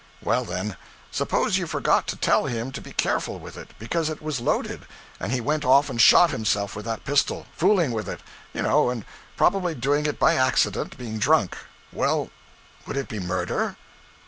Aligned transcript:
'Well, 0.23 0.45
then, 0.45 0.77
suppose 1.11 1.59
you 1.59 1.67
forgot 1.67 2.07
to 2.07 2.15
tell 2.15 2.47
him 2.47 2.71
to 2.71 2.81
be 2.81 2.91
careful 2.91 3.37
with 3.37 3.55
it, 3.55 3.69
because 3.77 4.09
it 4.09 4.19
was 4.19 4.39
loaded, 4.39 4.87
and 5.19 5.31
he 5.31 5.39
went 5.39 5.63
off 5.63 5.91
and 5.91 6.01
shot 6.01 6.31
himself 6.31 6.75
with 6.75 6.85
that 6.85 7.05
pistol 7.05 7.45
fooling 7.55 7.91
with 7.91 8.09
it, 8.09 8.21
you 8.51 8.63
know, 8.63 8.89
and 8.89 9.05
probably 9.37 9.75
doing 9.75 10.07
it 10.07 10.17
by 10.17 10.33
accident, 10.33 10.97
being 10.97 11.19
drunk. 11.19 11.55
Well, 11.93 12.31
would 12.87 12.97
it 12.97 13.09
be 13.09 13.19
murder?' 13.19 13.77